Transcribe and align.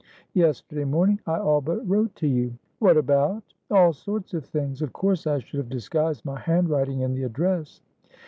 Yesterday 0.33 0.83
morning, 0.83 1.19
I 1.27 1.37
all 1.37 1.61
but 1.61 1.87
wrote 1.87 2.15
to 2.15 2.27
you." 2.27 2.57
"What 2.79 2.97
about?" 2.97 3.43
"All 3.69 3.93
sorts 3.93 4.33
of 4.33 4.43
things. 4.45 4.81
Of 4.81 4.93
course 4.93 5.27
I 5.27 5.37
should 5.37 5.59
have 5.59 5.69
disguised 5.69 6.25
my 6.25 6.39
handwriting 6.39 7.01
in 7.01 7.13
the 7.13 7.21
address." 7.21 7.81